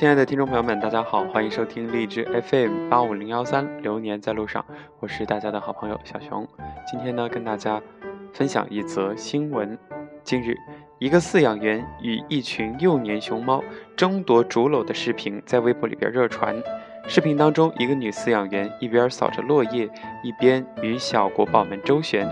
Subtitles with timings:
[0.00, 4.64] 亲爱的听众朋友们，大家好，欢迎收听荔枝 FM 八五零幺三，流年在路上，
[4.98, 6.48] 我是大家的好朋友小熊。
[6.90, 7.78] 今天呢，跟大家
[8.32, 9.78] 分享一则新闻。
[10.24, 10.56] 近日，
[10.98, 13.62] 一个饲养员与一群幼年熊猫
[13.94, 16.56] 争夺竹篓的视频在微博里边热传。
[17.06, 19.86] 视频当中，一个女饲养员一边扫着落叶，
[20.24, 22.26] 一边与小国宝们周旋。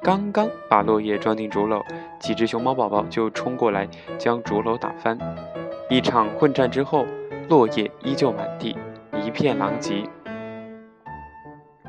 [0.00, 1.82] 刚刚把落叶装进竹篓，
[2.20, 5.18] 几只熊猫宝宝就冲过来将竹篓打翻。
[5.90, 7.04] 一场混战之后，
[7.48, 8.78] 落叶依旧满地，
[9.24, 10.04] 一片狼藉。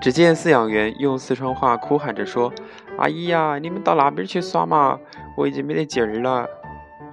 [0.01, 2.51] 只见饲养员用四川话哭喊着说
[2.97, 4.99] ：“阿姨呀，你们到那边去耍嘛，
[5.37, 6.47] 我已经没得劲儿了。”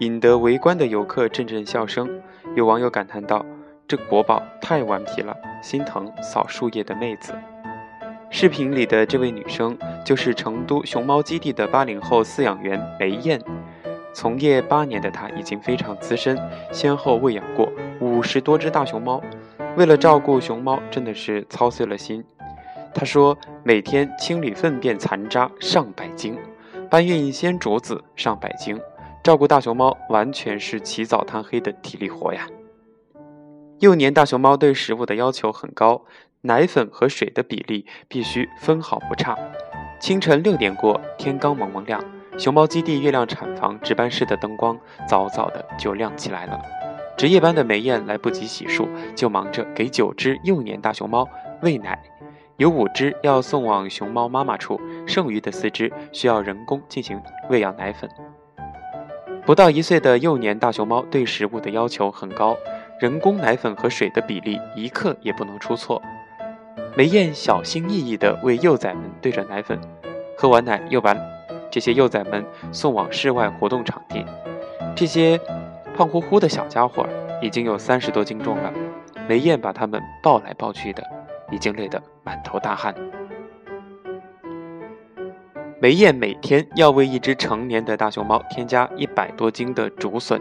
[0.01, 2.09] 引得围观的游客阵阵笑声。
[2.55, 3.45] 有网友感叹道
[3.87, 7.34] ：“这国宝太顽皮了，心疼扫树叶的妹子。”
[8.30, 9.77] 视频里的这位女生
[10.07, 13.38] 就是成都熊猫基地的八零后饲养员梅艳。
[14.21, 16.37] 从业八年的他已经非常资深，
[16.73, 19.23] 先后喂养过五十多只大熊猫。
[19.77, 22.24] 为了照顾熊猫，真的是操碎了心。
[22.93, 26.37] 他说：“每天清理粪便残渣上百斤，
[26.91, 28.77] 搬运鲜竹子上百斤，
[29.23, 32.49] 照顾大熊猫完全是起早贪黑的体力活呀。”
[33.79, 36.02] 幼年大熊猫对食物的要求很高，
[36.41, 39.39] 奶粉和水的比例必须分毫不差。
[40.01, 42.02] 清晨六点过，天刚蒙蒙亮。
[42.38, 46.58] 熊猫基地月亮产房值班室的灯光早早的就亮起来了。
[47.16, 51.28] 值夜班的梅艳来不及洗漱，就忙着给九只幼年大熊猫
[51.62, 52.00] 喂奶。
[52.56, 58.09] 有五只要送往熊猫妈妈处，剩余的四只需要人工进行喂养奶粉。
[59.44, 62.56] 不到一岁的幼年大熊猫对食物的要求很高，
[63.00, 66.00] 人工奶粉和水的比例一克也不能出错。
[66.97, 69.81] 梅艳小心翼翼地为幼崽们兑着奶粉，
[70.36, 71.16] 喝完奶又把。
[71.78, 74.26] 这些幼崽们送往室外活动场地，
[74.97, 75.38] 这些
[75.97, 77.06] 胖乎乎的小家伙
[77.41, 78.72] 已经有三十多斤重了。
[79.28, 81.05] 梅艳把它们抱来抱去的，
[81.53, 82.93] 已经累得满头大汗。
[85.81, 90.41] 梅艳每天要为一只成年的大熊猫添加一百多斤的竹笋，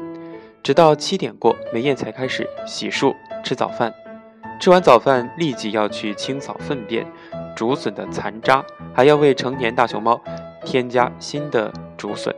[0.64, 3.94] 直到七点过，梅艳才开始洗漱、吃早饭。
[4.60, 7.06] 吃完早饭，立即要去清扫粪便、
[7.56, 10.20] 竹笋的残渣，还要为成年大熊猫。
[10.68, 12.36] 添加新的竹笋，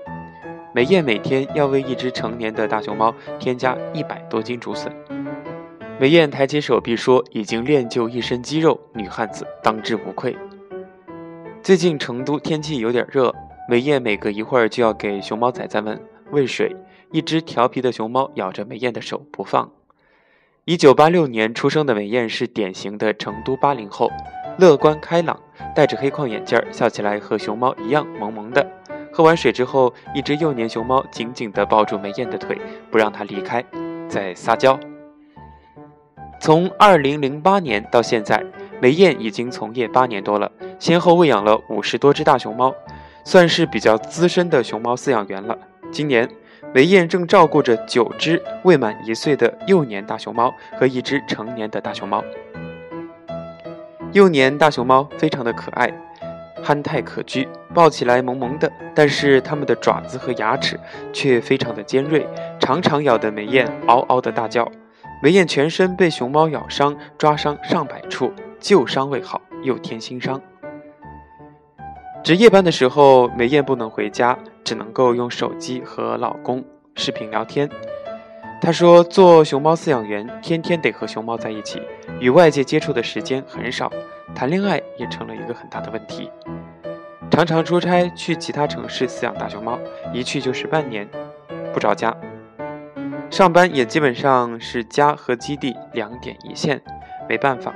[0.72, 4.96] 梅艳每天要为一只成年的大熊猫添加一百多斤竹笋。
[6.00, 10.38] 梅艳抬起手臂说：“已经练就一身肌肉，女汉子当之无愧。”
[11.64, 13.34] 最近成都天气有点热，
[13.68, 16.76] 梅艳每隔一会儿就要给熊猫崽崽们喂水。
[17.12, 19.72] 一只调皮的熊猫咬着梅艳的手不放。
[20.66, 24.12] 一九八六年出生的梅艳是典型的成都八零后。
[24.60, 25.40] 乐观开朗，
[25.74, 28.66] 戴着黑框眼镜，笑起来和熊猫一样萌萌的。
[29.10, 32.60] 喝完水之后，一只幼年熊猫紧紧地抱住梅艳的腿，
[32.92, 33.64] 不让她离开，
[34.10, 34.78] 在撒娇。
[36.42, 38.44] 从二零零八年到现在，
[38.82, 42.76] 梅艳已经从业八年多了，先后喂养了五十多只大熊猫，
[43.24, 45.58] 算是比较资深的熊猫饲养员了。
[45.90, 46.30] 今年，
[46.74, 52.22] 梅艳正照顾着九只未满一岁的幼年大熊猫和一只成年的大熊猫。
[54.12, 55.88] 幼年大熊猫非常的可爱，
[56.64, 60.80] 憨态可掬，抱起来萌萌的，但是它们的爪子和牙齿
[61.14, 62.26] 却非常的尖锐，
[62.60, 64.68] 常常咬得梅艳嗷嗷的大叫。
[65.22, 70.42] 梅艳全身被熊猫咬伤、抓伤上百处，旧伤未好又添新伤。
[72.24, 76.66] 值夜班的时候，梅艳不能回家，只能够用手机和老公
[76.96, 77.70] 视频聊天。
[78.62, 81.82] 她说：“做熊猫饲养员，天天得和熊猫在一起。”
[82.20, 83.92] 与外界接触的时间很少，
[84.36, 86.30] 谈恋爱也成了一个很大的问题。
[87.32, 89.80] 常常出差去其他城市饲养大熊猫，
[90.14, 91.08] 一去就是半年，
[91.74, 92.16] 不着家。
[93.30, 96.82] 上班也基本上是家和基地两点一线，
[97.30, 97.74] 没办法。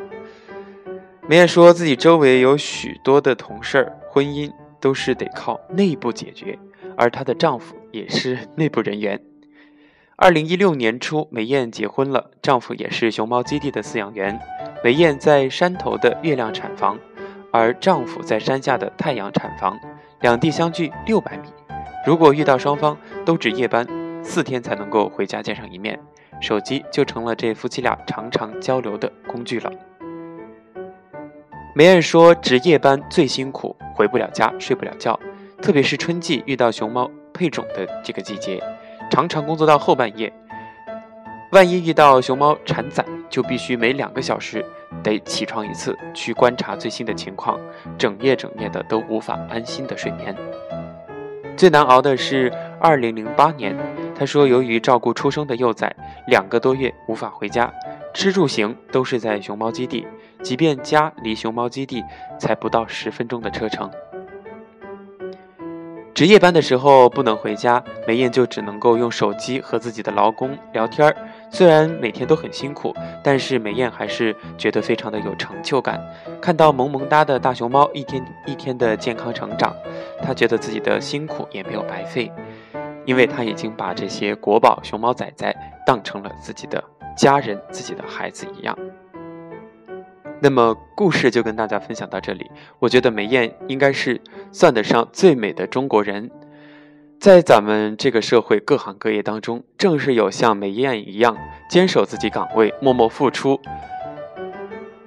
[1.29, 4.51] 梅艳说自己周围有许多的同事，婚姻
[4.81, 6.59] 都是得靠内部解决，
[6.97, 9.22] 而她的丈夫也是内部人员。
[10.15, 14.39] 二零一六年初，梅艳结婚了，丈夫也是熊猫基地的饲养员。
[14.83, 16.99] 梅艳在山头的月亮产房，
[17.51, 19.79] 而丈夫在山下的太阳产房，
[20.21, 21.49] 两地相距六百米。
[22.05, 22.95] 如果遇到双方
[23.25, 23.87] 都值夜班，
[24.23, 25.99] 四天才能够回家见上一面，
[26.39, 29.71] 手机就成了这夫妻俩常常交流的工具了。
[31.73, 35.19] 梅艳说，值夜班最辛苦，回不了家，睡不了觉，
[35.59, 38.61] 特别是春季遇到熊猫配种的这个季节。
[39.13, 40.33] 常常工作到后半夜，
[41.51, 44.65] 万一遇到熊猫产崽，就必须每两个小时
[45.03, 47.59] 得起床一次去观察最新的情况，
[47.95, 50.35] 整夜整夜的都无法安心的睡眠。
[51.55, 53.77] 最难熬的是二零零八年，
[54.15, 55.95] 他说，由于照顾出生的幼崽，
[56.25, 57.71] 两个多月无法回家，
[58.15, 60.07] 吃住行都是在熊猫基地，
[60.41, 62.03] 即便家离熊猫基地
[62.39, 63.91] 才不到十分钟的车程。
[66.13, 71.15] 值夜班的时候不能回家，梅艳就只能够用手机和自己的劳工聊天儿。
[71.49, 75.99] 虽然每天都很辛苦，但是梅艳还是觉得非常的有成就感。
[76.39, 79.75] 看到萌萌哒的大熊猫一天一天的健康成长，
[80.21, 82.31] 她觉得自己的辛苦也没有白费，
[83.05, 86.83] 因为她已经把这些国宝熊猫崽崽当成了自己的
[87.17, 88.77] 家人、自己的孩子一样。
[90.43, 92.51] 那么故事就跟大家分享到这里。
[92.79, 94.19] 我觉得梅艳应该是
[94.51, 96.29] 算得上最美的中国人，
[97.17, 101.37] 在咱们这个社会各行各业当中，正是有像梅艳一样
[101.69, 103.57] 坚守自己岗位、默默付出、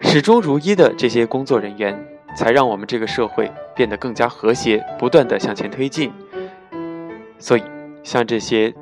[0.00, 1.94] 始终如一的这些工作人员，
[2.34, 6.10] 才让我们这个社会变得更加和谐，不断的向前推进。
[7.38, 7.62] 所以，
[8.02, 8.72] 向这些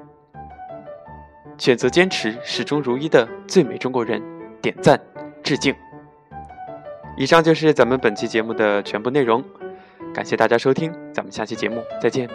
[1.59, 4.23] 选择坚持、始终如一的最美中国人
[4.63, 5.01] 点赞、
[5.43, 5.75] 致敬。
[7.17, 9.43] 以上就是咱们本期节目的全部内容，
[10.13, 12.29] 感谢大家收听，咱们下期节目再见。